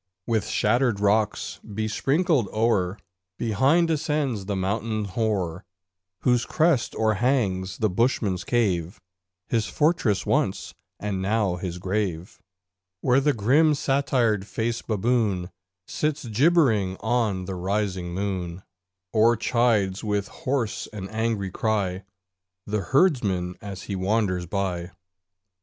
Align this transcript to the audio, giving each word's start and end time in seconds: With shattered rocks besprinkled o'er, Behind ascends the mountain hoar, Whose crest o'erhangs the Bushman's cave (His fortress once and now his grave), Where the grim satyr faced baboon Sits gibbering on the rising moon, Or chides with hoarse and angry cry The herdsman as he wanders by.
With 0.25 0.47
shattered 0.47 0.99
rocks 0.99 1.59
besprinkled 1.63 2.49
o'er, 2.51 2.97
Behind 3.37 3.87
ascends 3.91 4.47
the 4.47 4.55
mountain 4.55 5.05
hoar, 5.05 5.63
Whose 6.21 6.43
crest 6.43 6.95
o'erhangs 6.95 7.77
the 7.77 7.87
Bushman's 7.91 8.43
cave 8.43 8.99
(His 9.47 9.67
fortress 9.67 10.25
once 10.25 10.73
and 10.99 11.21
now 11.21 11.57
his 11.57 11.77
grave), 11.77 12.39
Where 13.01 13.19
the 13.19 13.33
grim 13.33 13.75
satyr 13.75 14.41
faced 14.41 14.87
baboon 14.87 15.51
Sits 15.85 16.25
gibbering 16.25 16.97
on 17.01 17.45
the 17.45 17.53
rising 17.53 18.11
moon, 18.15 18.63
Or 19.13 19.37
chides 19.37 20.03
with 20.03 20.29
hoarse 20.29 20.87
and 20.91 21.11
angry 21.11 21.51
cry 21.51 22.05
The 22.65 22.81
herdsman 22.85 23.53
as 23.61 23.83
he 23.83 23.95
wanders 23.95 24.47
by. 24.47 24.93